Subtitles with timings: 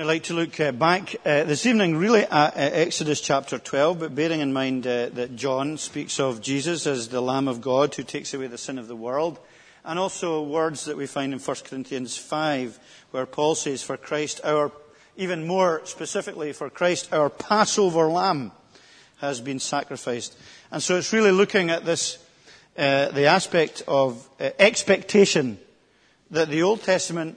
[0.00, 4.00] I'd like to look uh, back uh, this evening really at uh, Exodus chapter 12,
[4.00, 7.94] but bearing in mind uh, that John speaks of Jesus as the Lamb of God
[7.94, 9.38] who takes away the sin of the world,
[9.84, 12.78] and also words that we find in 1 Corinthians 5,
[13.10, 14.72] where Paul says, For Christ, our,
[15.18, 18.52] even more specifically, for Christ, our Passover Lamb
[19.18, 20.34] has been sacrificed.
[20.70, 22.16] And so it's really looking at this,
[22.78, 25.58] uh, the aspect of uh, expectation
[26.30, 27.36] that the Old Testament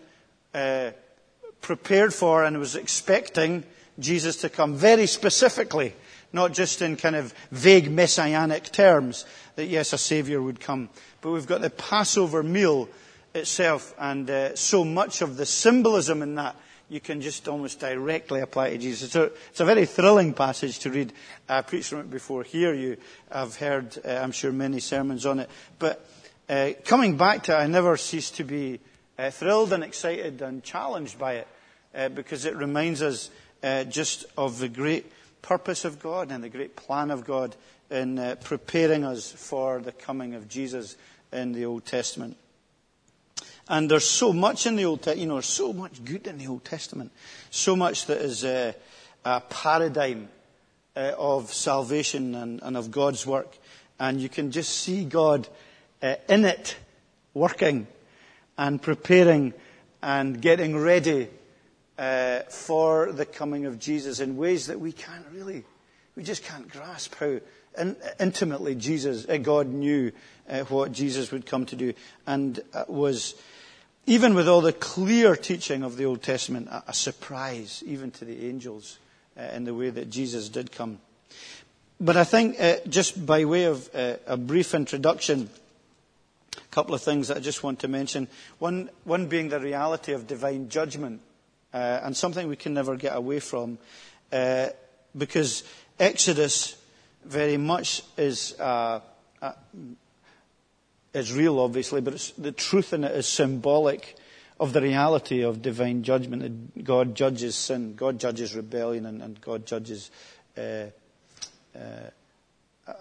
[1.63, 3.63] prepared for and was expecting
[3.99, 5.95] Jesus to come very specifically,
[6.31, 10.89] not just in kind of vague messianic terms, that yes, a Savior would come.
[11.21, 12.89] But we've got the Passover meal
[13.33, 16.55] itself, and uh, so much of the symbolism in that
[16.89, 19.11] you can just almost directly apply to Jesus.
[19.11, 21.13] So it's a very thrilling passage to read.
[21.49, 22.73] I preached from it before here.
[22.73, 22.97] You
[23.31, 25.49] have heard, uh, I'm sure, many sermons on it.
[25.79, 26.05] But
[26.49, 28.79] uh, coming back to it, I never cease to be
[29.17, 31.47] uh, thrilled and excited and challenged by it
[31.95, 33.29] uh, because it reminds us
[33.63, 37.55] uh, just of the great purpose of God and the great plan of God
[37.89, 40.95] in uh, preparing us for the coming of Jesus
[41.31, 42.37] in the Old Testament.
[43.69, 46.37] And there's so much in the Old Testament, you know, there's so much good in
[46.37, 47.11] the Old Testament.
[47.49, 48.73] So much that is uh,
[49.23, 50.27] a paradigm
[50.95, 53.57] uh, of salvation and, and, of God's work.
[53.99, 55.47] And you can just see God
[56.01, 56.75] uh, in it,
[57.33, 57.87] working
[58.57, 59.53] and preparing
[60.01, 61.29] and getting ready
[61.97, 65.63] uh, for the coming of Jesus in ways that we can't really,
[66.15, 67.39] we just can't grasp how
[67.77, 70.11] in, intimately Jesus, uh, God knew
[70.49, 71.93] uh, what Jesus would come to do
[72.27, 73.35] and uh, was,
[74.05, 78.25] even with all the clear teaching of the Old Testament, a, a surprise even to
[78.25, 78.99] the angels
[79.37, 80.99] uh, in the way that Jesus did come.
[81.99, 85.49] But I think, uh, just by way of a brief introduction,
[86.73, 88.27] couple of things that I just want to mention.
[88.57, 91.21] One, one being the reality of divine judgment
[91.71, 93.77] uh, and something we can never get away from,
[94.31, 94.69] uh,
[95.15, 95.63] because
[95.99, 96.75] Exodus
[97.23, 98.99] very much is uh,
[99.41, 99.53] uh
[101.13, 104.15] is real, obviously, but the truth in it is symbolic
[104.59, 106.83] of the reality of divine judgment.
[106.83, 110.09] God judges sin, God judges rebellion, and, and God judges
[110.57, 110.85] uh,
[111.75, 112.09] uh,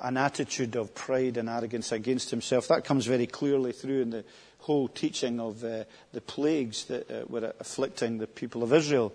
[0.01, 2.69] an attitude of pride and arrogance against himself.
[2.69, 4.25] That comes very clearly through in the
[4.59, 9.13] whole teaching of uh, the plagues that uh, were afflicting the people of Israel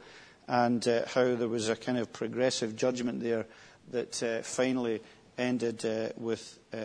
[0.48, 3.46] and uh, how there was a kind of progressive judgment there
[3.92, 5.02] that uh, finally
[5.38, 6.78] ended uh, with uh,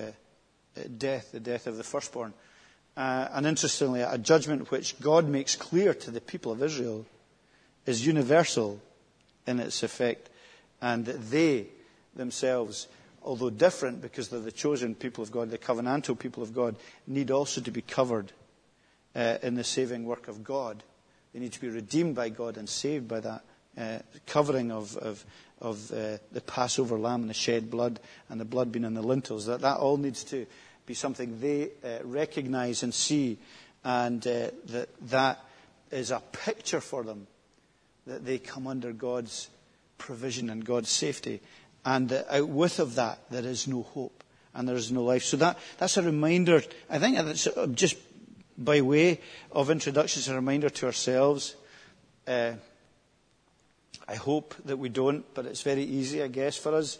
[0.96, 2.32] death, the death of the firstborn.
[2.96, 7.04] and interestingly, a judgment which God makes clear to the people of Israel
[7.84, 8.80] is universal
[9.46, 10.28] in its effect
[10.80, 11.66] and that they
[12.14, 12.86] themselves
[13.24, 17.30] although different because they're the chosen people of God, the covenantal people of God, need
[17.30, 18.32] also to be covered
[19.14, 20.82] uh, in the saving work of God.
[21.32, 23.42] They need to be redeemed by God and saved by that
[23.78, 25.24] uh, covering of, of,
[25.60, 29.02] of uh, the Passover lamb and the shed blood and the blood being on the
[29.02, 29.46] lintels.
[29.46, 30.46] That, that all needs to
[30.84, 33.38] be something they uh, recognize and see,
[33.84, 35.40] and uh, that that
[35.90, 37.26] is a picture for them
[38.06, 39.48] that they come under God's
[39.98, 41.40] provision and God's safety.
[41.84, 44.22] And that out with of that, there is no hope
[44.54, 45.24] and there is no life.
[45.24, 46.62] So that, that's a reminder.
[46.88, 47.96] I think that's just
[48.56, 49.20] by way
[49.50, 51.56] of introduction, it's a reminder to ourselves.
[52.26, 52.52] Uh,
[54.08, 56.98] I hope that we don't, but it's very easy, I guess, for us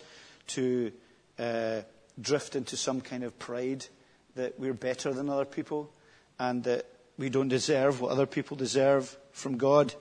[0.49, 0.93] to
[1.39, 1.83] uh,
[2.21, 3.87] drift into some kind of pride
[4.35, 5.91] that we're better than other people
[6.39, 6.87] and that
[7.19, 9.95] we don't deserve what other people deserve from God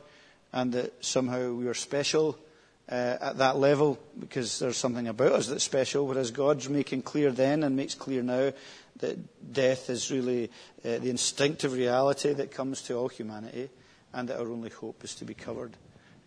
[0.53, 2.50] and that somehow we are special uh,
[2.91, 7.63] at that level because there's something about us that's special, whereas God's making clear then
[7.63, 8.52] and makes clear now
[9.00, 10.52] that death is really
[10.84, 13.69] uh, the instinctive reality that comes to all humanity,
[14.13, 15.72] and that our only hope is to be covered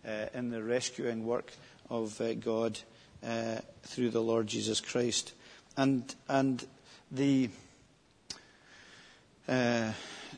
[0.07, 1.51] uh, in the rescuing work
[1.89, 2.79] of uh, God
[3.23, 5.33] uh, through the Lord Jesus Christ.
[5.77, 6.65] And, and
[7.11, 7.49] the,
[9.47, 9.91] uh,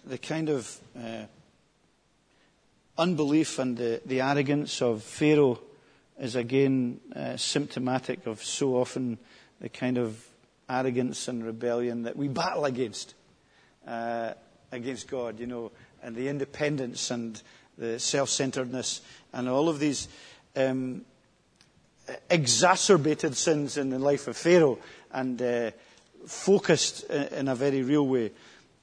[0.06, 1.24] the kind of uh,
[2.98, 5.60] unbelief and the, the arrogance of Pharaoh
[6.20, 7.00] is again
[7.36, 9.18] symptomatic of so often
[9.62, 10.24] the kind of
[10.70, 13.14] arrogance and rebellion that we battle against,
[13.88, 14.34] uh,
[14.72, 15.72] against God, you know,
[16.04, 17.42] and the independence and
[17.78, 19.02] the self centeredness
[19.34, 20.08] and all of these
[20.56, 21.06] um,
[22.30, 24.80] exacerbated sins in the life of Pharaoh
[25.12, 25.72] and uh,
[26.26, 28.32] focused in a very real way.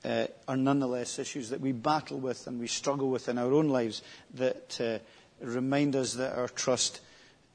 [0.05, 3.71] Uh, are nonetheless issues that we battle with and we struggle with in our own
[3.71, 4.03] lives
[4.35, 4.99] that uh,
[5.41, 7.01] remind us that our trust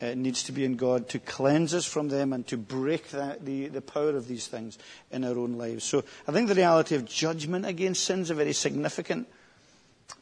[0.01, 3.67] uh, needs to be in God to cleanse us from them and to break the,
[3.67, 4.77] the power of these things
[5.11, 5.83] in our own lives.
[5.83, 9.27] So I think the reality of judgment against sin is a very significant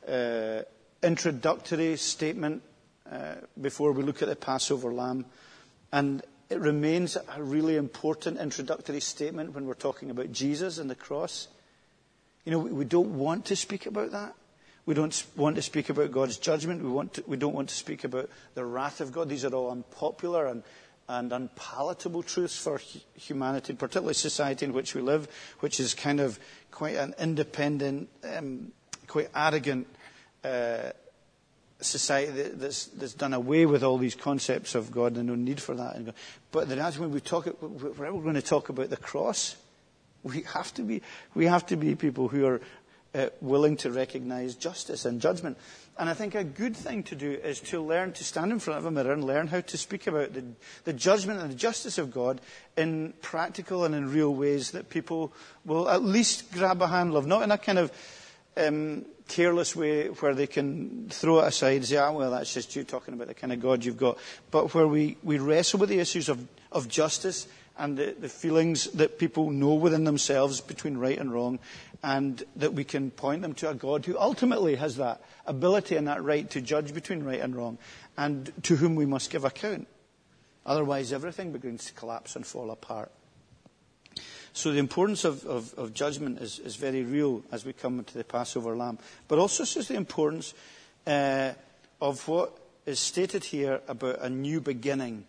[0.08, 0.62] uh,
[1.04, 2.64] introductory statement
[3.12, 5.26] uh, before we look at the Passover lamb.
[5.92, 10.96] And it remains a really important introductory statement when we're talking about Jesus and the
[10.96, 11.48] cross.
[12.46, 14.34] You know, we don't want to speak about that.
[14.88, 16.82] We don't want to speak about God's judgment.
[16.82, 19.28] We, want to, we don't want to speak about the wrath of God.
[19.28, 20.64] These are all unpopular and,
[21.10, 22.80] and unpalatable truths for
[23.16, 25.28] humanity, particularly society in which we live,
[25.60, 26.40] which is kind of
[26.72, 28.72] quite an independent, um,
[29.08, 29.88] quite arrogant
[30.46, 30.92] uh,
[31.82, 35.76] society that's, that's done away with all these concepts of God and no need for
[35.76, 36.16] that.
[36.54, 39.58] But the reality, when we talk, whenever we're going to talk about the cross,
[40.24, 41.02] we have to be,
[41.36, 42.62] we have to be people who are
[43.18, 45.58] uh, willing to recognize justice and judgment.
[46.00, 48.78] And I think a good thing to do is to learn to stand in front
[48.78, 50.44] of a mirror and learn how to speak about the,
[50.84, 52.40] the judgment and the justice of God
[52.78, 55.34] in practical and in real ways that people
[55.66, 57.92] will at least grab a handle of, not in a kind of
[58.56, 62.76] um, careless way where they can throw it aside and say, ah, well, that's just
[62.76, 64.18] you talking about the kind of God you've got.
[64.52, 67.48] But where we, we wrestle with the issues of, of justice
[67.78, 71.60] and the, the feelings that people know within themselves between right and wrong,
[72.04, 76.08] and that we can point them to a God who ultimately has that ability and
[76.08, 77.78] that right to judge between right and wrong,
[78.18, 79.88] and to whom we must give account.
[80.66, 83.12] Otherwise, everything begins to collapse and fall apart.
[84.54, 88.14] So the importance of, of, of judgment is, is, very real as we come to
[88.14, 88.98] the Passover lamb.
[89.28, 90.56] But also says the importance
[91.06, 91.54] uh,
[92.02, 95.26] of what is stated here about a new beginning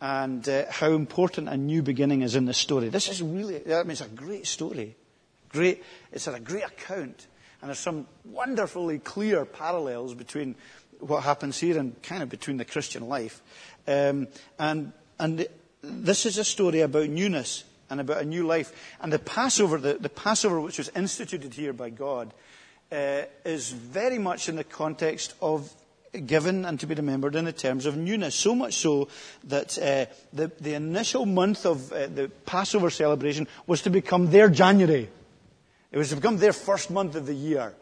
[0.00, 2.88] and uh, how important a new beginning is in the story.
[2.90, 4.94] This is really, I mean, it's a great story.
[5.48, 7.26] Great, it's a great account.
[7.60, 10.54] And there's some wonderfully clear parallels between
[11.00, 13.40] what happens here and kind of between the Christian life.
[13.86, 14.28] Um,
[14.58, 15.46] and, and
[15.82, 18.72] this is a story about newness and about a new life.
[19.00, 22.32] And the Passover, the, the Passover which was instituted here by God,
[22.90, 25.72] uh, is very much in the context of
[26.26, 28.34] given and to be remembered in the terms of newness.
[28.34, 29.08] So much so
[29.44, 34.48] that uh, the, the, initial month of uh, the Passover celebration was to become their
[34.48, 35.08] January.
[35.90, 37.74] It was to become their first month of the year.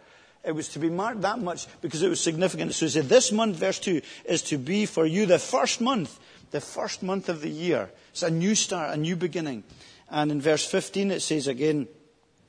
[0.44, 2.72] It was to be marked that much because it was significant.
[2.74, 6.20] So he said, this month, verse 2, is to be for you the first month,
[6.52, 7.90] the first month of the year.
[8.12, 9.64] It's a new start, a new beginning.
[10.08, 11.88] And in verse 15 it says again,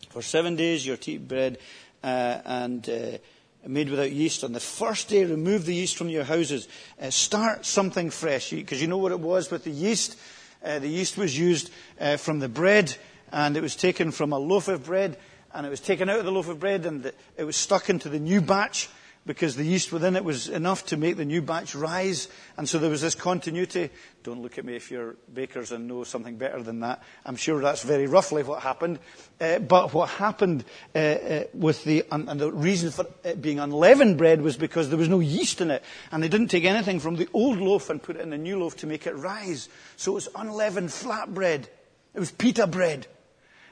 [0.09, 1.57] for seven days you're to bread
[2.03, 3.17] uh, and uh,
[3.65, 4.43] made without yeast.
[4.43, 6.67] On the first day, remove the yeast from your houses.
[7.01, 8.51] Uh, start something fresh.
[8.51, 10.19] Because you know what it was with the yeast?
[10.63, 12.95] Uh, the yeast was used uh, from the bread
[13.31, 15.17] and it was taken from a loaf of bread
[15.57, 18.09] and it was taken out of the loaf of bread and it was stuck into
[18.09, 18.89] the new batch
[19.25, 22.27] because the yeast within it was enough to make the new batch rise.
[22.57, 23.89] And so there was this continuity.
[24.21, 27.01] Don't look at me if you're bakers and know something better than that.
[27.25, 28.99] I'm sure that's very roughly what happened.
[29.41, 30.63] Uh, but what happened
[30.93, 34.99] uh, uh, with the, and the reason for it being unleavened bread was because there
[34.99, 35.83] was no yeast in it.
[36.11, 38.59] And they didn't take anything from the old loaf and put it in the new
[38.59, 39.69] loaf to make it rise.
[39.95, 41.67] So it was unleavened flat bread.
[42.13, 43.07] It was pita bread.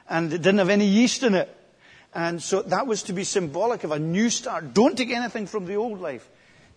[0.09, 1.54] And it didn't have any yeast in it.
[2.15, 4.73] And so that was to be symbolic of a new start.
[4.73, 6.27] Don't take anything from the old life.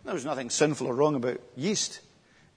[0.05, 2.01] There was nothing sinful or wrong about yeast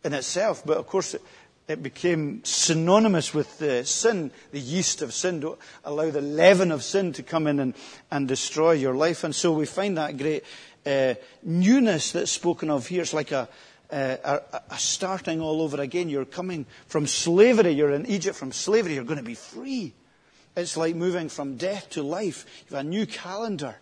[0.04, 1.22] in itself, but of course it,
[1.68, 5.42] it became synonymous with the sin, the yeast of sin.
[5.42, 7.76] Don't allow the leaven of sin to come in and,
[8.10, 9.24] and destroy your life.
[9.24, 10.44] And so we find that great
[10.84, 11.14] uh,
[11.44, 13.04] newness that's spoken of here.
[13.04, 13.48] It's like a,
[13.92, 14.42] a,
[14.72, 16.10] a, starting all over again.
[16.10, 17.74] You're coming from slavery.
[17.74, 18.96] You're in Egypt from slavery.
[18.96, 19.94] You're going to be free.
[20.56, 22.46] It's like moving from death to life.
[22.70, 23.76] You have a new calendar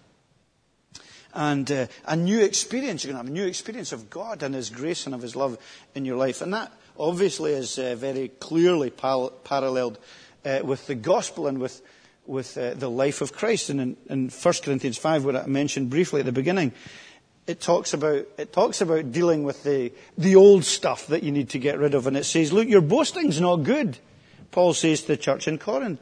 [1.34, 3.04] and uh, a new experience.
[3.04, 5.36] You're going to have a new experience of God and His grace and of His
[5.36, 5.58] love
[5.96, 6.42] in your life.
[6.42, 9.98] And that obviously is uh, very clearly pal- paralleled
[10.46, 11.82] uh, with the gospel and with,
[12.26, 13.70] with uh, the life of Christ.
[13.70, 16.72] And in, in 1 Corinthians 5, what I mentioned briefly at the beginning,
[17.48, 21.50] it talks about, it talks about dealing with the, the old stuff that you need
[21.50, 22.06] to get rid of.
[22.06, 23.98] And it says, look, your boasting's not good.
[24.52, 26.00] Paul says to the church in Corinth.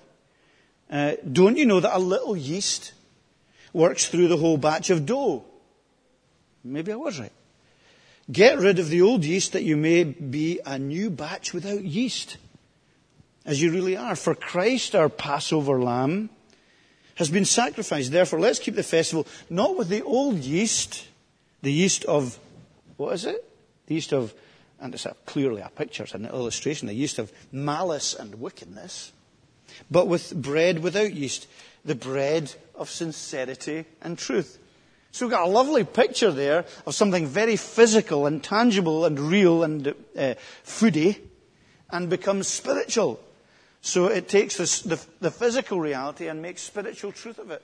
[0.89, 2.93] Uh, don't you know that a little yeast
[3.73, 5.43] works through the whole batch of dough?
[6.63, 7.31] Maybe I was right.
[8.31, 12.37] Get rid of the old yeast that you may be a new batch without yeast,
[13.45, 14.15] as you really are.
[14.15, 16.29] For Christ, our Passover lamb,
[17.15, 18.11] has been sacrificed.
[18.11, 21.07] Therefore, let's keep the festival not with the old yeast,
[21.61, 22.37] the yeast of,
[22.97, 23.43] what is it?
[23.87, 24.33] The yeast of,
[24.79, 29.13] and it's a, clearly a picture, it's an illustration, the yeast of malice and wickedness
[29.89, 31.47] but with bread without yeast,
[31.85, 34.59] the bread of sincerity and truth.
[35.11, 39.63] So we've got a lovely picture there of something very physical and tangible and real
[39.63, 41.19] and uh, foody
[41.89, 43.19] and becomes spiritual.
[43.81, 47.63] So it takes the, the physical reality and makes spiritual truth of it.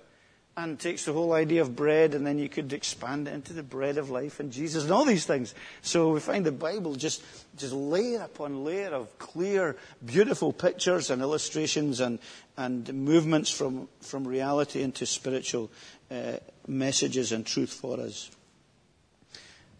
[0.55, 3.63] And takes the whole idea of bread, and then you could expand it into the
[3.63, 5.55] bread of life and Jesus and all these things.
[5.81, 7.23] So we find the Bible just,
[7.57, 12.19] just layer upon layer of clear, beautiful pictures and illustrations and,
[12.55, 15.71] and movements from, from reality into spiritual
[16.11, 16.33] uh,
[16.67, 18.29] messages and truth for us.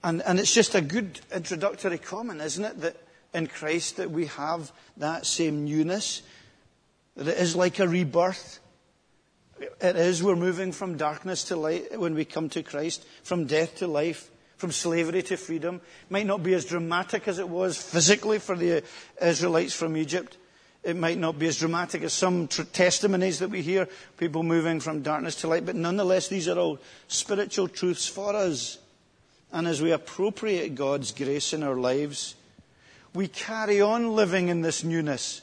[0.04, 2.98] And, and it's just a good introductory comment, isn't it, that
[3.34, 6.24] in Christ that we have that same newness,
[7.16, 8.60] that it is like a rebirth
[9.60, 10.24] it is.
[10.24, 14.30] We're moving from darkness to light when we come to Christ, from death to life,
[14.58, 15.82] from slavery to freedom.
[16.04, 18.84] It might not be as dramatic as it was physically for the
[19.22, 20.38] Israelites from Egypt.
[20.84, 24.82] It might not be as dramatic as some tr- testimonies that we hear, people moving
[24.82, 28.80] from darkness to light, but nonetheless, these are all spiritual truths for us.
[29.54, 32.36] And as we appropriate God's grace in our lives,
[33.14, 35.42] we carry on living in this newness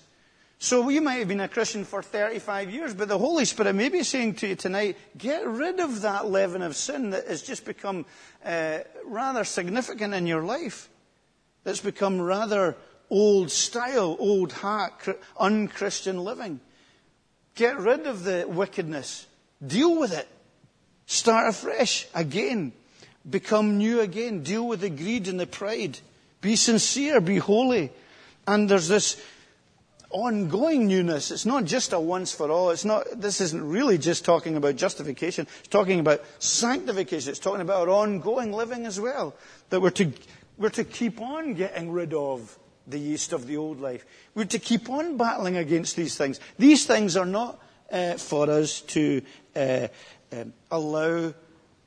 [0.62, 3.88] so you might have been a Christian for 35 years, but the Holy Spirit may
[3.88, 7.64] be saying to you tonight, get rid of that leaven of sin that has just
[7.64, 8.04] become
[8.44, 10.90] uh, rather significant in your life.
[11.64, 12.76] That's become rather
[13.08, 16.60] old style, old hat, unchristian living.
[17.54, 19.26] Get rid of the wickedness.
[19.66, 20.28] Deal with it.
[21.06, 22.72] Start afresh again.
[23.28, 24.42] Become new again.
[24.42, 25.98] Deal with the greed and the pride.
[26.42, 27.22] Be sincere.
[27.22, 27.90] Be holy.
[28.46, 29.18] And there's this
[30.10, 31.30] ongoing newness.
[31.30, 32.70] It's not just a once for all.
[32.70, 35.46] It's not, this isn't really just talking about justification.
[35.60, 37.30] It's talking about sanctification.
[37.30, 39.34] It's talking about our ongoing living as well.
[39.70, 40.12] That we're to,
[40.58, 44.04] we're to keep on getting rid of the yeast of the old life.
[44.34, 46.40] We're to keep on battling against these things.
[46.58, 49.22] These things are not uh, for us to
[49.54, 49.88] uh,
[50.32, 51.34] um, allow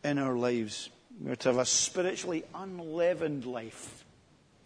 [0.04, 0.90] in our lives.
[1.20, 4.06] We're to have a spiritually unleavened life,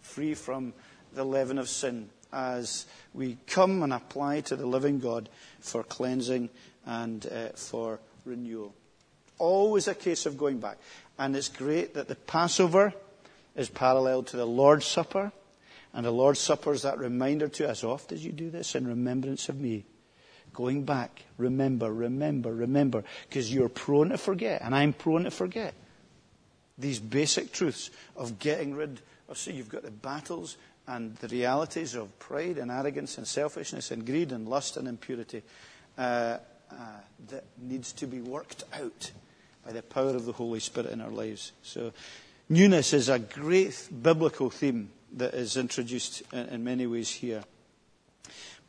[0.01, 0.73] free from
[1.13, 5.29] the leaven of sin as we come and apply to the living God
[5.59, 6.49] for cleansing
[6.85, 8.73] and uh, for renewal.
[9.39, 10.77] Always a case of going back.
[11.19, 12.93] And it's great that the Passover
[13.55, 15.31] is parallel to the Lord's Supper.
[15.93, 18.87] And the Lord's Supper is that reminder to us, oft as you do this in
[18.87, 19.85] remembrance of me.
[20.53, 23.03] Going back, remember, remember, remember.
[23.27, 25.73] Because you're prone to forget, and I'm prone to forget.
[26.77, 30.57] These basic truths of getting rid of, so you've got the battles
[30.87, 35.43] and the realities of pride and arrogance and selfishness and greed and lust and impurity
[35.97, 36.37] uh,
[36.71, 36.75] uh,
[37.29, 39.11] that needs to be worked out
[39.65, 41.51] by the power of the Holy Spirit in our lives.
[41.61, 41.91] So,
[42.49, 47.43] newness is a great biblical theme that is introduced in, in many ways here.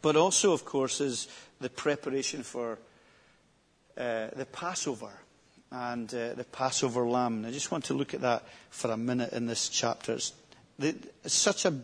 [0.03, 1.29] But also, of course, is
[1.61, 2.79] the preparation for
[3.97, 5.11] uh, the Passover
[5.71, 7.39] and uh, the Passover lamb.
[7.39, 10.15] And I just want to look at that for a minute in this chapter.
[10.15, 10.33] It's,
[10.79, 10.95] the,
[11.25, 11.75] it's such a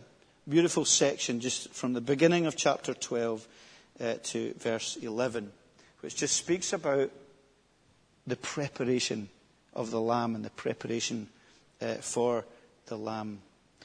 [0.47, 3.47] beautiful section just from the beginning of chapter 12
[3.99, 5.51] uh, to verse 11,
[6.01, 7.09] which just speaks about
[8.27, 9.29] the preparation
[9.73, 11.27] of the lamb and the preparation
[11.81, 12.45] uh, for
[12.85, 13.39] the lamb.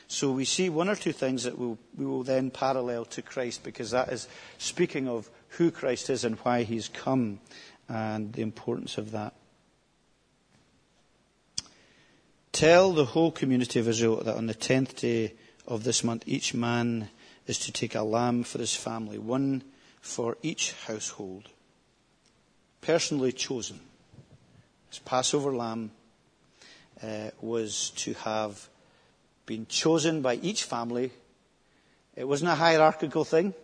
[0.07, 3.63] So we see one or two things that we'll, we will then parallel to Christ
[3.63, 7.41] because that is speaking of who Christ is and why he's come
[7.89, 9.35] and the importance of that.
[12.53, 15.35] Tell the whole community of Israel that on the tenth day
[15.71, 17.09] of this month, each man
[17.47, 19.63] is to take a lamb for his family, one
[20.01, 21.49] for each household,
[22.81, 23.79] personally chosen.
[24.91, 25.93] This Passover lamb
[27.03, 28.69] uh, was to have
[29.47, 31.13] been chosen by each family.
[32.17, 33.55] It wasn't a hierarchical thing.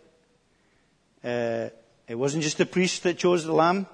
[1.23, 1.69] Uh,
[2.07, 3.85] it wasn't just the priest that chose the lamb.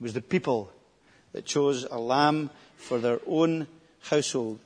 [0.00, 0.72] It was the people
[1.32, 3.66] that chose a lamb for their own
[4.00, 4.60] household.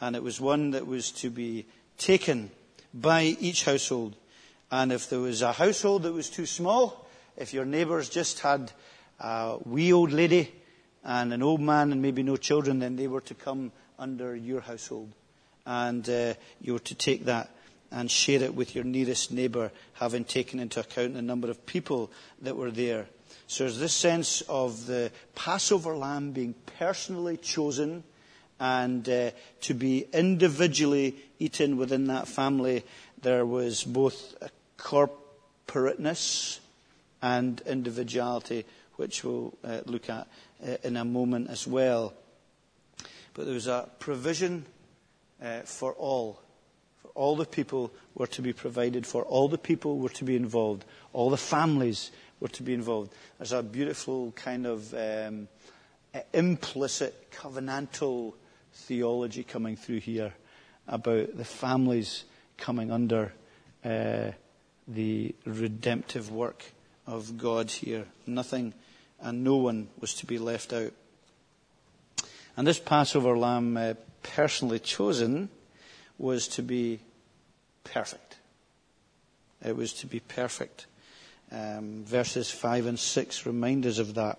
[0.00, 1.66] And it was one that was to be
[1.98, 2.50] taken
[2.94, 4.16] by each household.
[4.70, 8.72] And if there was a household that was too small, if your neighbours just had
[9.20, 10.52] a wee old lady
[11.04, 14.60] and an old man and maybe no children, then they were to come under your
[14.60, 15.10] household.
[15.66, 17.50] And uh, you were to take that
[17.90, 22.10] and share it with your nearest neighbour, having taken into account the number of people
[22.42, 23.06] that were there.
[23.46, 28.04] So there's this sense of the Passover lamb being personally chosen
[28.60, 29.30] and uh,
[29.62, 32.84] to be individually eaten within that family,
[33.22, 34.34] there was both
[34.76, 36.60] corporateness
[37.22, 38.64] and individuality,
[38.96, 40.26] which we'll uh, look at
[40.66, 42.12] uh, in a moment as well.
[43.34, 44.66] But there was a provision
[45.42, 46.40] uh, for all.
[47.02, 49.22] For all the people were to be provided for.
[49.22, 50.84] All the people were to be involved.
[51.12, 52.10] All the families
[52.40, 53.12] were to be involved.
[53.38, 55.48] There's a beautiful kind of um,
[56.32, 58.34] implicit covenantal
[58.78, 60.32] theology coming through here
[60.86, 62.24] about the families
[62.56, 63.32] coming under
[63.84, 64.30] uh,
[64.86, 66.64] the redemptive work
[67.06, 68.06] of God here.
[68.26, 68.72] Nothing
[69.20, 70.92] and no one was to be left out.
[72.56, 75.48] And this Passover lamb, uh, personally chosen,
[76.18, 77.00] was to be
[77.84, 78.36] perfect.
[79.64, 80.86] It was to be perfect.
[81.50, 84.38] Um, verses 5 and 6 remind us of that.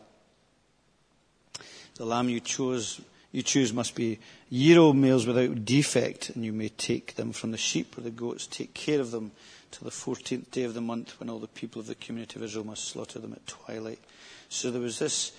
[1.96, 4.19] The lamb you chose, you choose must be
[4.50, 8.09] year old males without defect, and you may take them from the sheep or the
[8.09, 8.48] goats.
[8.48, 9.31] Take care of them
[9.71, 12.43] till the 14th day of the month when all the people of the community of
[12.43, 14.00] Israel must slaughter them at twilight.
[14.50, 15.31] So there was this,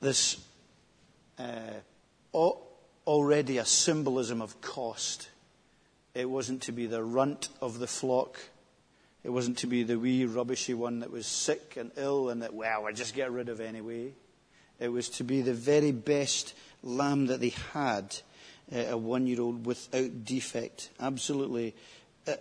[0.00, 0.42] this
[1.38, 1.80] uh,
[3.06, 5.28] already a symbolism of cost.
[6.14, 8.38] It wasn't to be the runt of the flock.
[9.24, 12.54] It wasn't to be the wee rubbishy one that was sick and ill and that,
[12.54, 14.12] well, we'll just get rid of anyway.
[14.80, 16.54] It was to be the very best
[16.84, 18.16] lamb that they had,
[18.72, 20.90] uh, a one year old without defect.
[21.00, 21.74] Absolutely,
[22.28, 22.34] uh,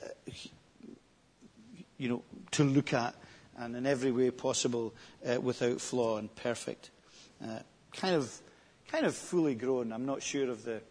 [1.98, 3.16] you know, to look at
[3.58, 4.94] and in every way possible
[5.28, 6.90] uh, without flaw and perfect.
[7.44, 7.60] Uh,
[7.96, 8.34] kind of,
[8.88, 9.92] kind of fully grown.
[9.92, 10.82] I'm not sure of the,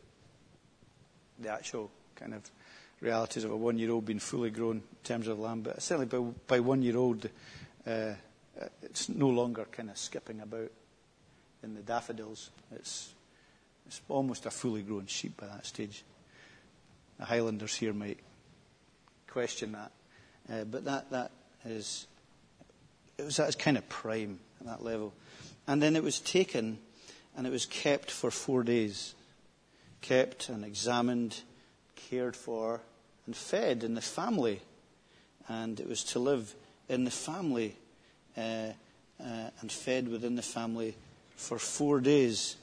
[1.38, 2.42] the actual kind of
[3.00, 6.06] realities of a one year old being fully grown in terms of lamb, but certainly
[6.06, 7.28] by, by one year old,
[7.86, 8.12] uh,
[8.82, 10.70] it's no longer kind of skipping about
[11.62, 12.50] in the daffodils.
[12.74, 13.12] It's,
[13.86, 16.02] it's almost a fully grown sheep by that stage.
[17.18, 18.18] The Highlanders here might
[19.28, 19.92] question that.
[20.52, 21.30] Uh, but that, that
[21.64, 22.06] is,
[23.18, 25.12] it was at its kind of prime at that level.
[25.66, 26.78] And then it was taken
[27.36, 29.14] and it was kept for four days.
[30.00, 31.40] Kept and examined,
[32.10, 32.80] cared for,
[33.26, 34.60] and fed in the family.
[35.48, 36.54] And it was to live
[36.88, 37.76] in the family
[38.36, 40.96] uh, uh, and fed within the family
[41.36, 42.56] for four days.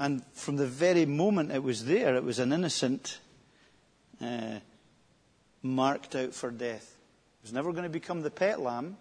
[0.00, 3.18] And from the very moment it was there, it was an innocent,
[4.18, 4.60] uh,
[5.62, 6.96] marked out for death.
[7.42, 8.96] It was never going to become the pet lamb,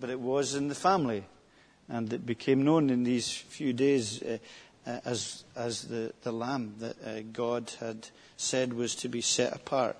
[0.00, 1.24] but it was in the family.
[1.88, 4.38] And it became known in these few days uh,
[4.84, 9.54] uh, as, as the, the lamb that uh, God had said was to be set
[9.54, 9.96] apart.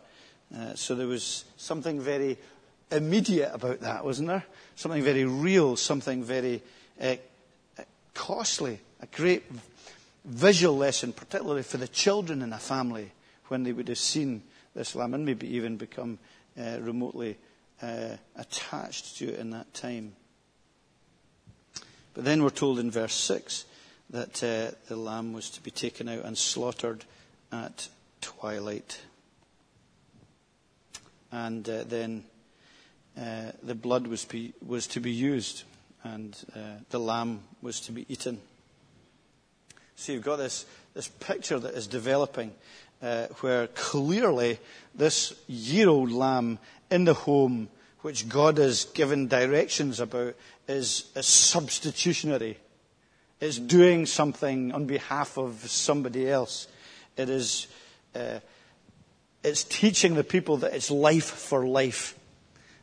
[0.53, 2.37] Uh, so there was something very
[2.91, 4.45] immediate about that, wasn't there?
[4.75, 6.63] Something very real, something very
[7.01, 7.15] uh,
[8.15, 9.45] costly, a great
[10.25, 13.13] visual lesson, particularly for the children in a family
[13.49, 14.43] when they would have seen
[14.75, 16.19] this lamb and maybe even become
[16.59, 17.37] uh, remotely
[17.83, 20.13] uh, attached to it in that time.
[22.15, 23.65] But then we're told in verse 6
[24.11, 27.05] that uh, the lamb was to be taken out and slaughtered
[27.53, 27.89] at
[28.21, 29.01] twilight.
[31.31, 32.25] And uh, then
[33.17, 35.65] uh, the blood was, be, was to be used
[36.05, 38.41] and uh, the lamb was to be eaten.
[39.99, 42.53] So you've got this, this picture that is developing
[43.03, 44.61] uh, where clearly
[44.95, 47.69] this year old lamb in the home,
[48.03, 50.37] which God has given directions about,
[50.69, 52.59] is, is substitutionary.
[53.41, 56.69] It's doing something on behalf of somebody else.
[57.17, 57.67] It is,
[58.15, 58.39] uh,
[59.43, 62.17] it's teaching the people that it's life for life.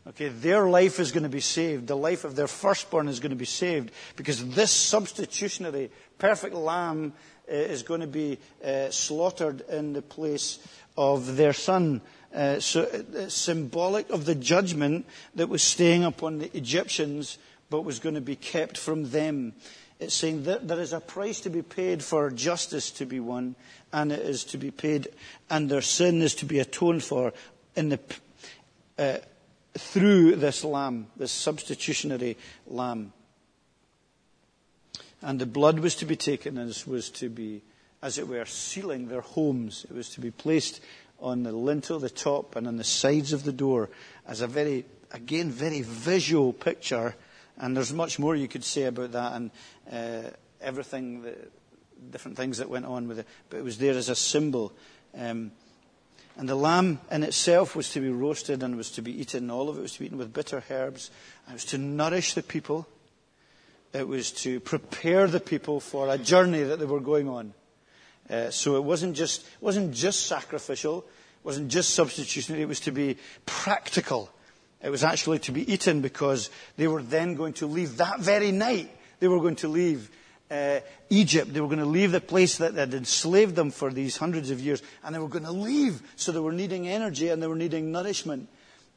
[0.07, 1.87] Okay, their life is going to be saved.
[1.87, 5.89] The life of their firstborn is going to be saved because this substitutionary
[6.19, 7.13] perfect lamb
[7.49, 10.59] uh, is going to be uh, slaughtered in the place
[10.95, 12.01] of their son.
[12.33, 17.39] Uh, so it's symbolic of the judgment that was staying upon the Egyptians
[17.71, 19.53] but was going to be kept from them.
[19.99, 23.55] It's saying that there is a price to be paid for justice to be won,
[23.91, 25.07] and it is to be paid,
[25.49, 27.33] and their sin is to be atoned for
[27.75, 27.99] in the
[28.99, 29.17] uh,
[29.77, 33.13] through this lamb, this substitutionary lamb.
[35.21, 37.61] And the blood was to be taken and was to be,
[38.01, 39.85] as it were, sealing their homes.
[39.89, 40.81] It was to be placed
[41.19, 43.89] on the lintel, the top, and on the sides of the door
[44.27, 47.15] as a very, again, very visual picture.
[47.57, 49.51] And there's much more you could say about that and
[49.91, 50.29] uh,
[50.61, 51.35] everything, the
[52.11, 53.27] different things that went on with it.
[53.49, 54.73] But it was there as a symbol.
[55.17, 55.51] Um,
[56.37, 59.49] and the lamb in itself was to be roasted and was to be eaten.
[59.49, 61.09] All of it was to be eaten with bitter herbs.
[61.47, 62.87] It was to nourish the people.
[63.93, 67.53] It was to prepare the people for a journey that they were going on.
[68.29, 70.99] Uh, so it wasn't just, it wasn't just sacrificial.
[70.99, 72.63] It wasn't just substitutionary.
[72.63, 74.29] It was to be practical.
[74.83, 78.51] It was actually to be eaten because they were then going to leave that very
[78.51, 78.91] night.
[79.19, 80.09] They were going to leave
[80.49, 80.79] uh,
[81.09, 81.53] Egypt.
[81.53, 84.59] They were going to leave the place that had enslaved them for these hundreds of
[84.59, 86.01] years, and they were going to leave.
[86.15, 88.47] So they were needing energy and they were needing nourishment.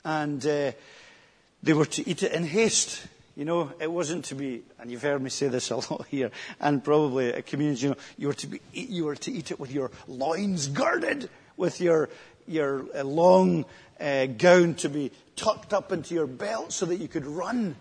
[0.04, 0.72] And uh,
[1.62, 3.06] they were to eat it in haste.
[3.37, 6.30] You know, it wasn't to be, and you've heard me say this a lot here,
[6.61, 9.61] and probably at communions, you know, you were to, be, you were to eat it
[9.61, 12.08] with your loins girded, with your,
[12.46, 13.64] your uh, long
[14.00, 17.76] uh, gown to be tucked up into your belt so that you could run.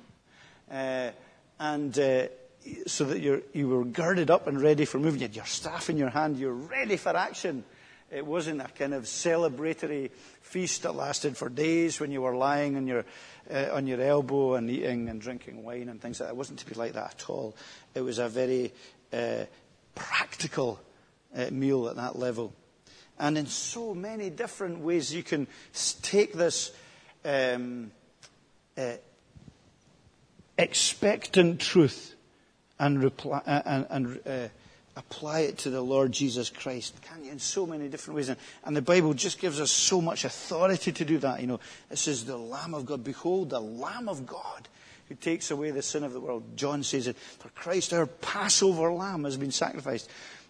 [0.72, 1.10] Uh,
[1.60, 2.28] and uh,
[2.86, 3.20] so that
[3.54, 5.20] you were girded up and ready for moving.
[5.20, 6.38] You had your staff in your hand.
[6.38, 7.64] You're ready for action.
[8.10, 12.78] It wasn't a kind of celebratory feast that lasted for days when you were lying
[12.78, 13.04] on your,
[13.52, 16.34] uh, on your elbow and eating and drinking wine and things like that.
[16.34, 17.56] It wasn't to be like that at all.
[17.94, 18.72] It was a very
[19.12, 19.44] uh,
[19.94, 20.80] practical
[21.36, 22.54] uh, meal at that level.
[23.20, 25.48] And in so many different ways, you can
[26.02, 26.72] take this
[27.26, 27.92] um,
[28.78, 28.94] uh,
[30.58, 32.16] expectant truth
[32.80, 34.48] and, reply, uh, and, and uh,
[34.96, 36.96] apply it to the Lord Jesus Christ.
[37.02, 37.32] Can you?
[37.32, 38.30] In so many different ways.
[38.30, 41.42] And, and, the Bible just gives us so much authority to do that.
[41.42, 41.60] You know,
[41.92, 43.04] it says, the Lamb of God.
[43.04, 44.68] Behold, the Lamb of God
[45.10, 46.44] who takes away the sin of the world.
[46.56, 50.10] John says it, for Christ, our Passover Lamb, has been sacrificed.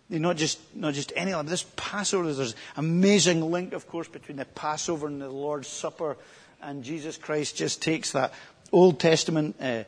[0.09, 1.47] Not just, not just any lamb.
[1.47, 6.17] This Passover, there's an amazing link, of course, between the Passover and the Lord's Supper.
[6.61, 8.33] And Jesus Christ just takes that
[8.71, 9.83] Old Testament uh,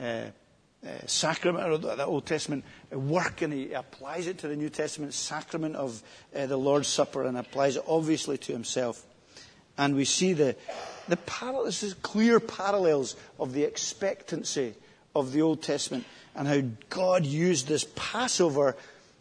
[0.00, 0.26] uh,
[1.06, 5.76] sacrament, or the Old Testament work, and he applies it to the New Testament sacrament
[5.76, 6.02] of
[6.34, 9.04] uh, the Lord's Supper and applies it obviously to himself.
[9.76, 10.56] And we see the,
[11.08, 14.74] the clear parallels of the expectancy
[15.14, 18.76] of the Old Testament and how God used this Passover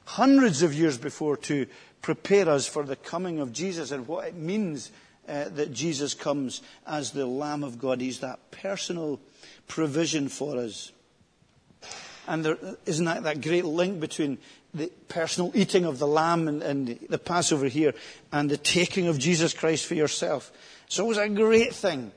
[0.06, 1.66] hundreds of years before to
[2.02, 4.92] prepare us for the coming of Jesus and what it means
[5.28, 8.02] uh, that Jesus comes as the Lamb of God.
[8.02, 9.20] He's that personal
[9.68, 10.92] provision for us.
[12.28, 14.38] And there isn't that, that great link between
[14.74, 17.94] the personal eating of the lamb and, and, the Passover here
[18.32, 20.52] and the taking of Jesus Christ for yourself.
[20.88, 22.12] It's always a great thing.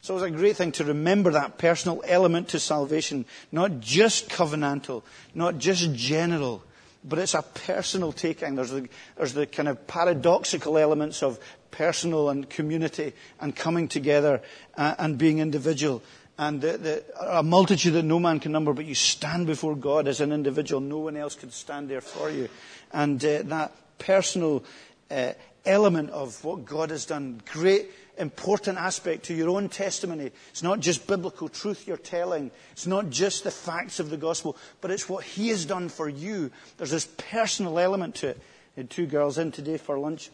[0.00, 5.02] It's always a great thing to remember that personal element to salvation, not just covenantal,
[5.34, 6.62] not just general,
[7.04, 8.54] but it's a personal taking.
[8.54, 11.38] There's the, there's the kind of paradoxical elements of
[11.70, 14.40] personal and community and coming together
[14.76, 16.02] uh, and being individual
[16.38, 20.06] and the, the, a multitude that no man can number, but you stand before God
[20.06, 20.80] as an individual.
[20.80, 22.48] No one else can stand there for you.
[22.92, 24.64] And uh, that personal
[25.10, 25.32] uh,
[25.66, 30.30] element of what God has done, great important aspect to your own testimony.
[30.50, 32.50] It's not just biblical truth you're telling.
[32.72, 36.08] It's not just the facts of the gospel, but it's what He has done for
[36.08, 36.50] you.
[36.76, 38.40] There's this personal element to it.
[38.76, 40.30] I had two girls in today for lunch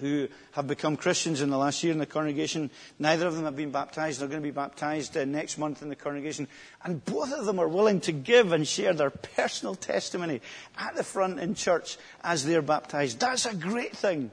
[0.00, 2.70] who have become Christians in the last year in the congregation.
[2.98, 4.20] Neither of them have been baptized.
[4.20, 6.48] They're going to be baptized uh, next month in the congregation.
[6.84, 10.40] And both of them are willing to give and share their personal testimony
[10.78, 13.20] at the front in church as they're baptized.
[13.20, 14.30] That's a great thing.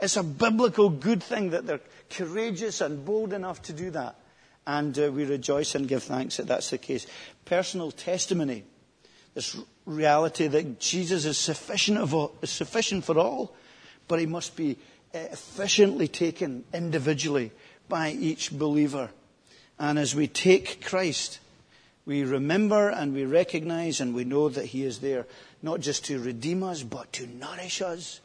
[0.00, 4.16] It's a biblical good thing that they're courageous and bold enough to do that.
[4.66, 7.06] And uh, we rejoice and give thanks that that's the case.
[7.44, 8.64] Personal testimony.
[9.34, 13.54] This reality that Jesus is sufficient, all, is sufficient for all,
[14.08, 14.78] but he must be
[15.14, 17.52] efficiently taken individually
[17.88, 19.10] by each believer.
[19.78, 21.40] And as we take Christ,
[22.06, 25.26] we remember and we recognize and we know that He is there
[25.62, 28.20] not just to redeem us, but to nourish us.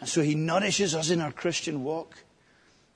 [0.00, 2.16] And so He nourishes us in our Christian walk.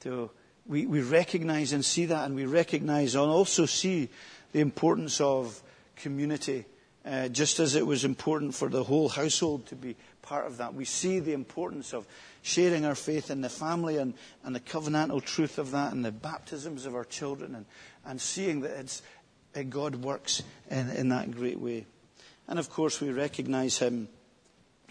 [0.02, 0.30] So
[0.66, 4.09] we, we recognize and see that, and we recognize and also see
[4.52, 5.62] the importance of
[5.96, 6.64] community,
[7.04, 10.74] uh, just as it was important for the whole household to be part of that.
[10.74, 12.07] We see the importance of
[12.44, 14.12] sharing our faith in the family and,
[14.44, 17.64] and the covenantal truth of that and the baptisms of our children and,
[18.04, 19.00] and seeing that it's,
[19.54, 21.87] that God works in, in that great way.
[22.46, 24.09] And of course, we recognize Him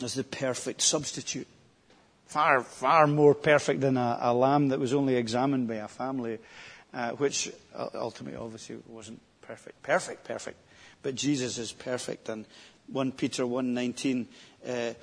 [0.02, 1.46] as the perfect substitute.
[2.26, 6.39] Far, far more perfect than a, a lamb that was only examined by a family,
[6.92, 7.52] uh, which
[7.94, 9.84] ultimately obviously wasn't perfect.
[9.84, 10.58] Perfect, perfect.
[11.04, 12.30] But Jesus is perfect.
[12.30, 12.48] And
[12.92, 14.26] 1 Peter 1.19
[14.68, 14.94] uh,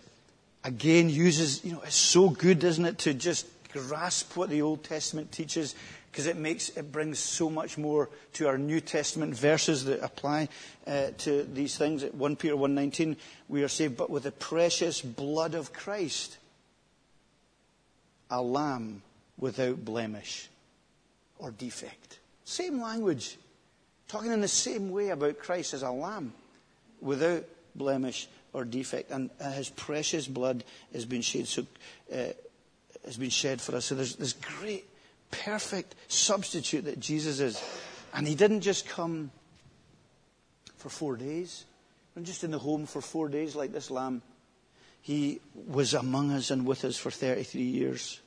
[0.65, 4.83] again uses, you know, it's so good, isn't it, to just grasp what the Old
[4.85, 5.75] Testament teaches
[6.11, 10.49] because it makes it brings so much more to our New Testament verses that apply
[10.87, 12.03] uh, to these things.
[12.03, 13.17] At 1 Peter 1:19,
[13.49, 16.39] we are saved, but with the precious blood of Christ,
[18.29, 19.03] a lamb
[19.39, 20.49] without blemish
[21.39, 22.19] or defect.
[22.45, 23.39] Same language,
[24.09, 26.33] talking in the same way about Christ as a lamb
[27.01, 27.45] without
[27.75, 31.47] blemish or defect, and uh, His precious blood has been shed.
[31.47, 31.67] So,
[32.13, 32.33] uh,
[33.05, 33.87] has been shed for us.
[33.87, 34.85] So there's this great,
[35.31, 37.63] perfect substitute that Jesus is,
[38.15, 39.31] and He didn't just come
[40.77, 41.65] for four days,
[42.17, 44.23] not just in the home for four days like this lamb.
[45.03, 48.21] He was among us and with us for 33 years.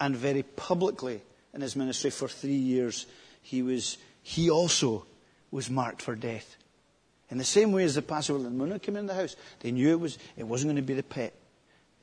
[0.00, 1.20] And very publicly
[1.52, 3.06] in his ministry for three years,
[3.42, 5.06] he was, he also
[5.50, 6.56] was marked for death.
[7.30, 9.70] In the same way as the Passover lamb, when it came in the house, they
[9.70, 11.34] knew it, was, it wasn't going to be the pet.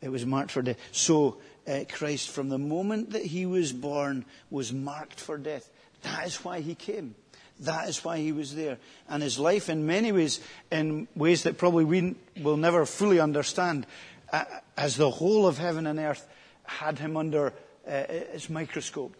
[0.01, 0.77] It was marked for death.
[0.91, 5.69] So uh, Christ, from the moment that he was born, was marked for death.
[6.03, 7.15] That is why he came.
[7.61, 8.77] That is why he was there.
[9.09, 13.87] And his life, in many ways, in ways that probably we will never fully understand,
[14.31, 14.43] uh,
[14.77, 16.27] as the whole of heaven and earth
[16.65, 17.47] had him under
[17.87, 19.15] uh, its microscope.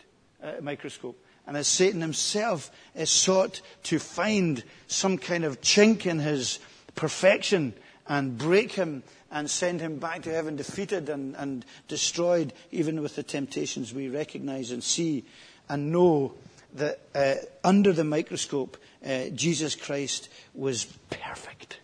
[0.62, 1.22] Microscope.
[1.48, 6.60] And as Satan himself is sought to find some kind of chink in his
[6.96, 7.74] perfection
[8.08, 13.16] and break him and send him back to heaven defeated and, and destroyed, even with
[13.16, 15.24] the temptations we recognize and see
[15.70, 16.34] and know
[16.76, 21.80] that uh, under the microscope, uh, Jesus Christ was perfect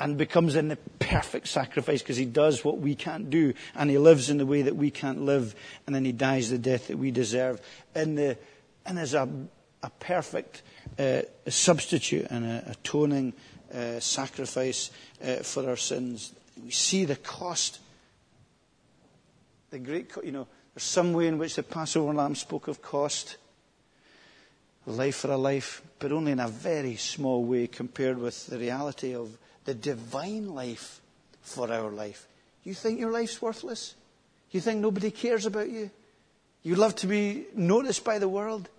[0.00, 3.98] and becomes in the perfect sacrifice because he does what we can't do and he
[3.98, 5.54] lives in the way that we can't live
[5.86, 7.60] and then he dies the death that we deserve
[7.94, 8.36] in the,
[8.86, 9.28] and as a,
[9.82, 10.62] a perfect
[10.98, 13.32] uh, substitute and an atoning
[13.72, 14.90] uh, sacrifice
[15.22, 16.32] uh, for our sins.
[16.62, 17.80] We see the cost.
[19.70, 23.36] The great, you know, there's some way in which the Passover lamb spoke of cost.
[24.86, 29.14] Life for a life, but only in a very small way compared with the reality
[29.14, 29.36] of
[29.68, 31.02] the divine life
[31.42, 32.26] for our life.
[32.64, 33.96] You think your life's worthless?
[34.50, 35.90] You think nobody cares about you?
[36.62, 38.70] You love to be noticed by the world?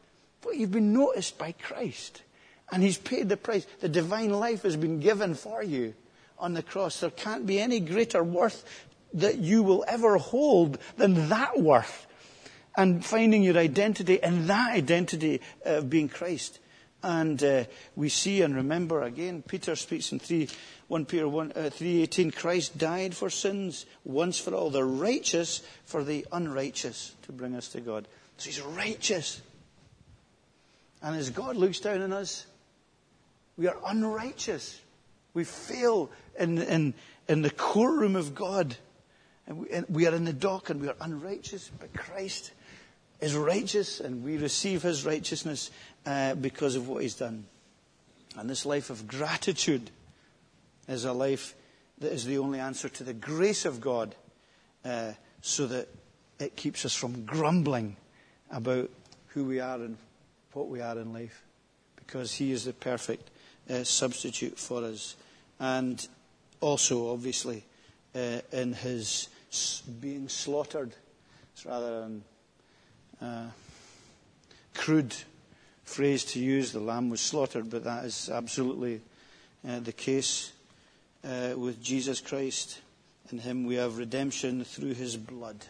[0.42, 2.24] But you've been noticed by Christ.
[2.72, 3.68] And He's paid the price.
[3.82, 5.94] The divine life has been given for you
[6.40, 7.02] on the cross.
[7.02, 8.66] There can't be any greater worth
[9.14, 12.08] that you will ever hold than that worth.
[12.76, 16.58] And finding your identity in that identity of being Christ.
[17.02, 17.64] And uh,
[17.96, 20.50] we see and remember again, Peter speaks in 3,
[20.90, 26.04] 1 Peter 1, uh, 3.18, Christ died for sins once for all, the righteous for
[26.04, 28.08] the unrighteous to bring us to God.
[28.38, 29.42] So he's righteous.
[31.02, 32.46] And as God looks down on us,
[33.56, 34.80] we are unrighteous.
[35.34, 36.94] We fail in, in,
[37.28, 38.76] in the courtroom of God.
[39.48, 42.52] And we, and we are in the dock and we are unrighteous, but Christ
[43.20, 45.72] is righteous and we receive his righteousness
[46.06, 47.46] uh, because of what he's done.
[48.38, 49.92] And this life of gratitude
[50.88, 51.56] is a life
[52.00, 54.16] that is the only answer to the grace of God
[54.86, 55.88] uh, so that
[56.40, 57.98] it keeps us from grumbling
[58.50, 58.90] about
[59.28, 59.98] who we are and
[60.54, 61.44] what we are in life
[61.96, 63.30] because he is the perfect
[63.70, 65.16] uh, substitute for us.
[65.60, 66.08] And
[66.62, 67.64] also, obviously,
[68.16, 69.30] uh, in his
[70.00, 70.94] being slaughtered,
[71.54, 72.24] it's rather an
[73.22, 73.50] uh,
[74.74, 75.16] crude
[75.90, 76.72] phrase to use.
[76.72, 79.02] The lamb was slaughtered, but that is absolutely
[79.68, 80.54] uh, the case
[81.24, 82.82] uh, with Jesus Christ.
[83.32, 85.66] In him we have redemption through his blood,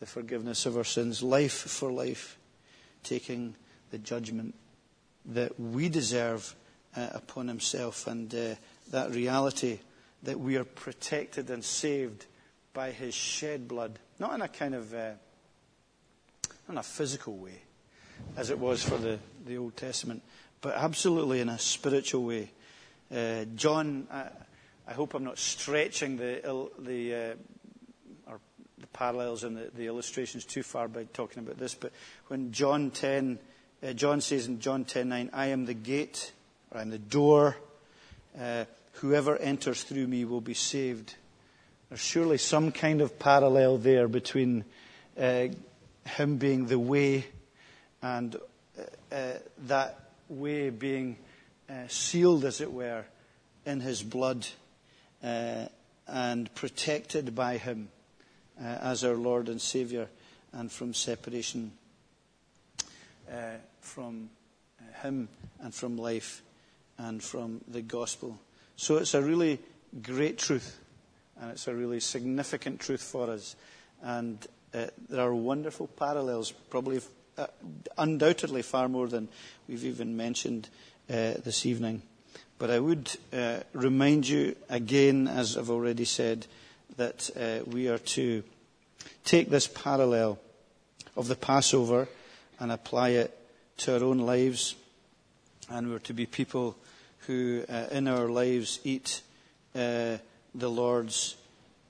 [0.00, 2.38] the forgiveness of our sins, life for life,
[3.02, 3.54] taking
[3.90, 4.54] the judgment
[5.26, 6.54] that we deserve
[6.96, 8.06] uh, upon himself.
[8.06, 8.54] And uh,
[8.90, 9.80] that reality
[10.22, 12.26] that we are protected and saved
[12.72, 15.12] by his shed blood, not in a kind of, uh,
[16.68, 17.62] in a physical way,
[18.36, 20.22] as it was for the, the Old Testament,
[20.60, 22.50] but absolutely in a spiritual way.
[23.14, 24.26] Uh, John, I,
[24.88, 28.40] I, hope I'm not stretching the, the, uh, or
[28.78, 31.92] the parallels and the, the, illustrations too far by talking about this, but
[32.26, 33.38] when John 10,
[33.82, 36.32] uh, John says in John 10:9, "I am the gate,
[36.70, 37.56] or I am the door.
[38.38, 41.14] Uh, whoever enters through me will be saved."
[41.88, 44.64] There's surely some kind of parallel there between
[45.16, 45.48] uh,
[46.04, 47.26] him being the way
[48.06, 49.32] and uh, uh,
[49.66, 51.16] that way being
[51.68, 53.04] uh, sealed, as it were,
[53.64, 54.46] in his blood
[56.08, 57.88] and protected by him
[58.60, 60.06] as our Lord and Saviour
[60.52, 61.72] and from separation
[63.80, 64.30] from
[65.02, 65.28] Him
[65.60, 66.42] and from life
[66.98, 68.38] and from the gospel.
[68.76, 69.58] So it's a really
[70.02, 70.78] great truth,
[71.40, 73.56] and it's a really significant truth for us.
[74.02, 74.38] And
[74.72, 77.00] uh, there are wonderful parallels, probably
[77.38, 77.46] uh,
[77.98, 79.28] undoubtedly far more than
[79.68, 80.68] we've even mentioned
[81.10, 82.02] uh, this evening.
[82.58, 86.46] But I would uh, remind you again, as I've already said,
[86.96, 87.30] that
[87.66, 88.42] we are to
[89.24, 90.38] take this parallel
[91.16, 92.08] of the Passover
[92.58, 93.36] and apply it
[93.78, 94.74] to our own lives.
[95.68, 96.76] And we're to be people
[97.26, 99.20] who, uh, in our lives, eat
[99.74, 100.18] uh,
[100.54, 101.36] the Lord's,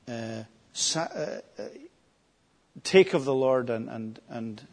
[0.08, 1.62] uh, sa- uh, uh,
[2.82, 4.66] take of the Lord and, and, and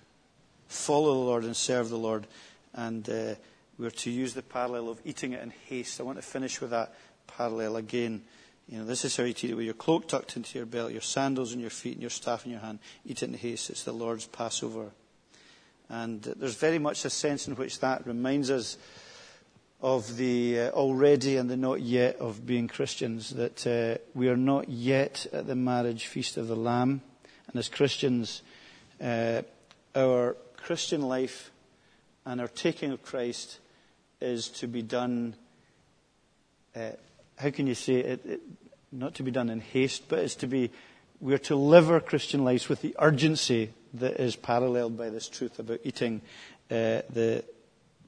[0.74, 2.28] follow the Lord and serve the Lord.
[2.74, 3.36] And uh,
[3.78, 6.00] we're to use the parallel of eating it in haste.
[6.00, 6.94] I want to finish with that
[7.28, 8.24] parallel again.
[8.68, 10.92] You know, this is how you eat it with your cloak tucked into your belt,
[10.92, 12.80] your sandals on your feet, and your staff in your hand.
[13.06, 13.70] Eat it in haste.
[13.70, 14.92] It's the Lord's Passover.
[15.90, 18.78] And there's very much a sense in which that reminds us
[19.82, 24.38] of the uh, already and the not yet of being Christians, that uh, we are
[24.38, 27.02] not yet at the marriage feast of the Lamb.
[27.48, 28.44] And as Christians,
[29.02, 29.42] uh,
[29.94, 31.52] our Christian life
[32.26, 33.60] And our taking of Christ
[34.22, 35.36] is to be done,
[36.76, 36.92] uh,
[37.38, 38.42] how can you say it, it?
[38.92, 40.72] Not to be done in haste, but it's to be,
[41.20, 45.60] we're to live our Christian lives with the urgency that is paralleled by this truth
[45.60, 46.22] about eating
[46.72, 47.44] uh, the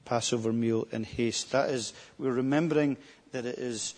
[0.04, 1.52] Passover meal in haste.
[1.52, 2.96] That is, we're remembering
[3.32, 3.94] that it is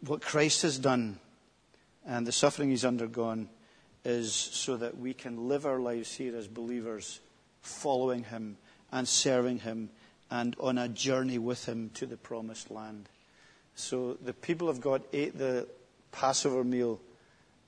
[0.00, 1.18] what Christ has done
[2.04, 3.48] and the suffering he's undergone
[4.04, 7.20] is so that we can live our lives here as believers,
[7.62, 8.56] following him
[8.90, 9.88] and serving him
[10.30, 13.08] and on a journey with him to the promised land.
[13.74, 15.66] So the people of God ate the
[16.10, 17.00] Passover meal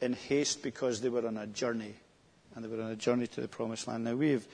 [0.00, 1.94] in haste because they were on a journey
[2.54, 4.04] and they were on a journey to the promised land.
[4.04, 4.46] Now we have,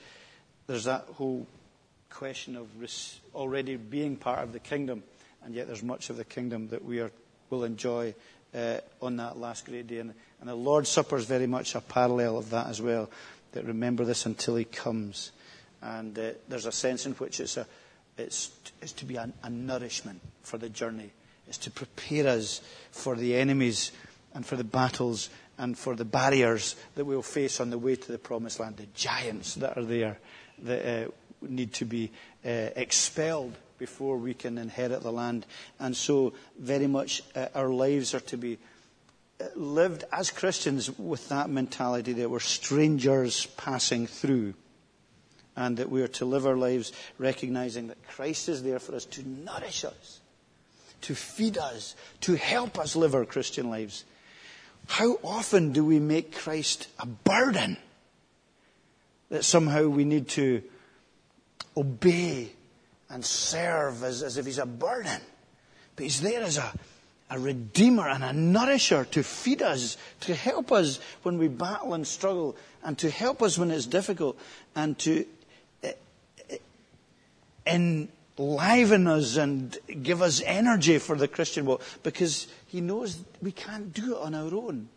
[0.67, 1.45] there's that whole
[2.09, 2.67] question of
[3.33, 5.03] already being part of the kingdom,
[5.43, 7.11] and yet there's much of the kingdom that we are,
[7.49, 8.13] will enjoy
[8.55, 9.99] uh, on that last great day.
[9.99, 13.09] And, and the Lord's Supper is very much a parallel of that as well.
[13.53, 15.31] That remember this until He comes.
[15.81, 17.65] And uh, there's a sense in which it's, a,
[18.17, 21.11] it's, it's to be a, a nourishment for the journey.
[21.47, 22.61] It's to prepare us
[22.91, 23.91] for the enemies
[24.33, 28.11] and for the battles and for the barriers that we'll face on the way to
[28.11, 30.17] the promised land, the giants that are there
[30.63, 31.11] that uh,
[31.41, 32.11] need to be
[32.45, 35.45] uh, expelled before we can inherit the land.
[35.79, 38.59] And so, very much uh, our lives are to be
[39.55, 44.53] lived as Christians with that mentality that we're strangers passing through.
[45.55, 49.03] And that we are to live our lives recognizing that Christ is there for us
[49.05, 50.21] to nourish us,
[51.01, 54.05] to feed us, to help us live our Christian lives.
[54.87, 57.77] How often do we make Christ a burden
[59.29, 60.63] that somehow we need to
[61.75, 62.51] obey
[63.09, 65.19] and serve as, as if he's a burden.
[65.95, 66.73] But he's there as a,
[67.31, 72.05] a redeemer and a nourisher to feed us, to help us when we battle and
[72.05, 74.37] struggle, and to help us when it's difficult,
[74.75, 75.25] and to
[75.83, 75.93] eh,
[76.49, 76.57] eh,
[77.65, 83.93] enliven us and give us energy for the Christian walk, because he knows we can't
[83.93, 84.89] do it on our own.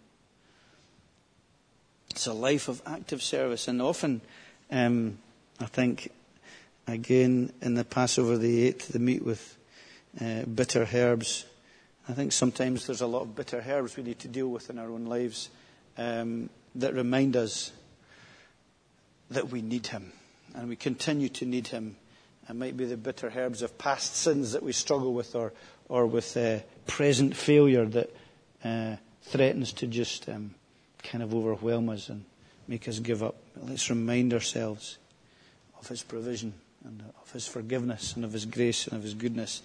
[2.11, 4.21] It's a life of active service, and often
[4.71, 5.19] um,
[5.61, 6.11] I think
[6.87, 9.57] Again, in the Passover, they ate the meat with
[10.21, 11.47] uh, bitter herbs.
[12.09, 14.79] I think sometimes there's a lot of bitter herbs we need to deal with in
[14.79, 15.49] our own lives
[15.97, 17.73] um, that remind us
[19.31, 20.13] that we need Him
[20.55, 21.97] and we continue to need Him.
[22.49, 25.55] It might be the bitter herbs of past sins that we struggle with or,
[25.89, 28.15] or with uh, present failure that
[28.63, 30.55] uh, threatens to just um,
[31.03, 32.27] kind of overwhelm us and
[32.69, 33.37] make us give up.
[33.57, 34.99] Let's remind ourselves
[35.81, 36.53] of His provision
[36.85, 39.63] and of His forgiveness and of His grace and of His goodness.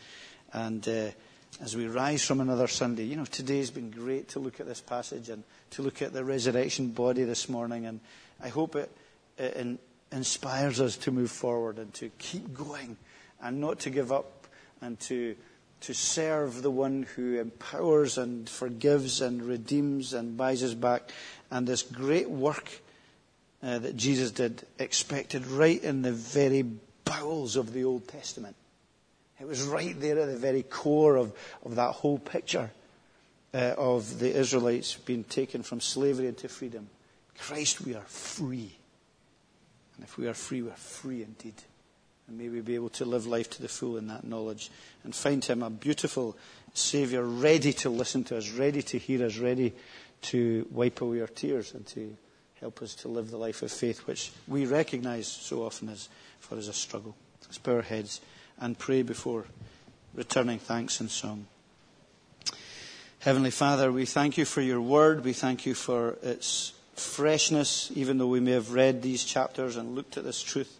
[0.54, 1.10] And uh,
[1.62, 4.82] as we rise from another Sunday, you know, today's been great to look at this
[4.82, 7.86] passage and to look at the resurrection body this morning.
[7.86, 8.00] And
[8.42, 8.90] I hope it,
[9.38, 9.80] it in,
[10.12, 12.98] inspires us to move forward and to keep going
[13.42, 14.48] and not to give up
[14.82, 15.36] and to
[15.82, 21.10] to serve the one who empowers and forgives and redeems and buys us back.
[21.50, 22.82] And this great work
[23.64, 26.64] uh, that Jesus did, expected right in the very
[27.06, 28.56] bowels of the Old Testament.
[29.40, 32.72] It was right there at the very core of, of that whole picture
[33.54, 36.90] uh, of the Israelites being taken from slavery into freedom.
[37.38, 38.72] Christ, we are free.
[39.96, 41.56] And if we are free, we are free indeed.
[42.28, 44.70] And may we be able to live life to the full in that knowledge
[45.04, 46.38] and find Him a beautiful
[46.74, 49.74] Saviour, ready to listen to us, ready to hear us, ready
[50.22, 52.16] to wipe away our tears and to
[52.60, 56.58] help us to live the life of faith, which we recognize so often as for
[56.58, 57.16] us a struggle.
[57.46, 58.22] Let's bow our heads
[58.60, 59.46] and pray before
[60.14, 61.48] returning thanks and song.
[63.20, 65.26] Heavenly Father, we thank you for your word.
[65.26, 69.96] We thank you for its freshness, even though we may have read these chapters and
[69.96, 70.80] looked at this truth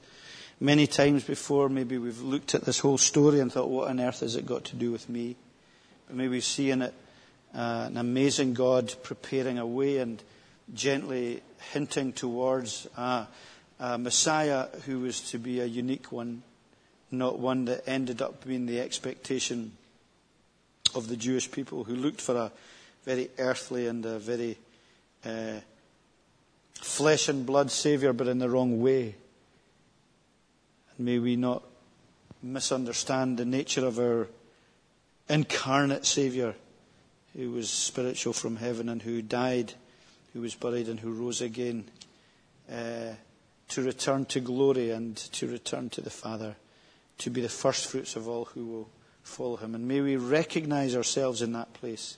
[0.60, 1.70] many times before.
[1.70, 4.66] Maybe we've looked at this whole story and thought, what on earth has it got
[4.66, 5.36] to do with me?
[6.08, 6.94] But maybe we see in it
[7.54, 10.22] uh, an amazing God preparing a way and
[10.74, 13.28] gently hinting towards a
[13.98, 16.44] Messiah who was to be a unique one,
[17.12, 19.72] not one that ended up being the expectation
[20.96, 22.52] of the Jewish people who looked for a
[23.06, 24.58] very earthly and a very
[25.26, 25.60] uh,
[26.74, 29.16] flesh and blood Saviour, but in the wrong way.
[30.98, 31.64] And may we not
[32.42, 34.28] misunderstand the nature of our
[35.28, 36.56] incarnate Saviour,
[37.36, 39.74] who was spiritual from heaven and who died,
[40.34, 41.86] who was buried, and who rose again.
[42.72, 43.14] Uh,
[43.70, 46.56] to return to glory and to return to the Father,
[47.20, 48.90] to be the first fruits of all who will
[49.24, 49.76] follow him.
[49.76, 52.18] And may we recognize ourselves in that place.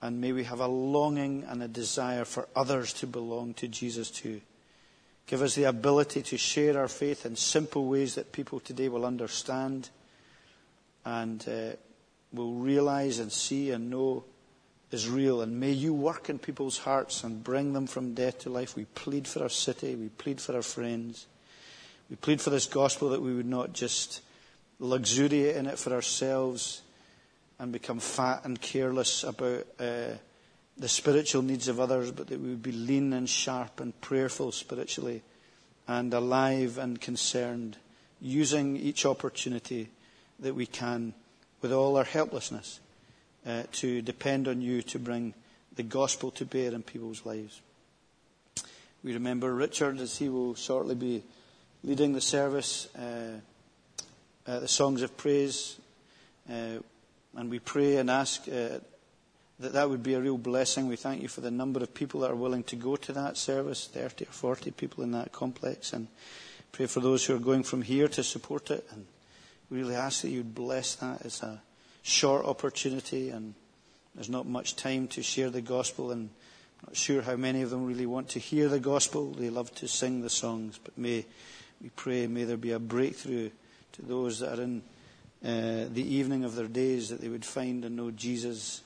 [0.00, 4.10] And may we have a longing and a desire for others to belong to Jesus
[4.10, 4.40] too.
[5.26, 9.04] Give us the ability to share our faith in simple ways that people today will
[9.04, 9.90] understand
[11.04, 11.76] and uh,
[12.32, 14.24] will realize and see and know
[14.90, 15.42] is real.
[15.42, 18.76] And may you work in people's hearts and bring them from death to life.
[18.76, 19.94] We plead for our city.
[19.94, 21.26] We plead for our friends.
[22.10, 24.22] We plead for this gospel that we would not just
[24.78, 26.82] luxuriate in it for ourselves
[27.58, 30.14] and become fat and careless about uh,
[30.78, 34.52] the spiritual needs of others, but that we would be lean and sharp and prayerful
[34.52, 35.22] spiritually
[35.86, 37.76] and alive and concerned,
[38.20, 39.88] using each opportunity
[40.38, 41.14] that we can
[41.60, 42.78] with all our helplessness
[43.46, 45.34] uh, to depend on you to bring
[45.74, 47.60] the gospel to bear in people's lives.
[49.02, 51.22] We remember Richard as he will shortly be
[51.84, 53.40] leading the service, uh,
[54.46, 55.78] uh, the songs of praise,
[56.50, 56.78] uh,
[57.36, 58.78] and we pray and ask uh,
[59.60, 60.88] that that would be a real blessing.
[60.88, 63.36] We thank you for the number of people that are willing to go to that
[63.36, 66.08] service, 30 or 40 people in that complex, and
[66.72, 68.86] pray for those who are going from here to support it.
[68.90, 69.06] And
[69.70, 71.22] we really ask that you'd bless that.
[71.22, 71.60] It's a
[72.02, 73.54] short opportunity, and
[74.14, 76.30] there's not much time to share the gospel, and
[76.80, 79.32] I'm not sure how many of them really want to hear the gospel.
[79.32, 81.26] They love to sing the songs, but may
[81.80, 83.50] we pray, may there be a breakthrough
[83.92, 84.82] to those that are in
[85.44, 88.82] uh, the evening of their days, that they would find and know Jesus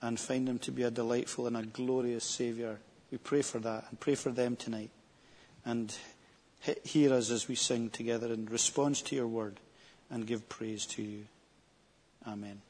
[0.00, 2.78] and find him to be a delightful and a glorious Saviour.
[3.10, 4.90] We pray for that and pray for them tonight.
[5.64, 5.94] And
[6.84, 9.60] hear us as we sing together in response to your word
[10.10, 11.24] and give praise to you.
[12.26, 12.62] Amen.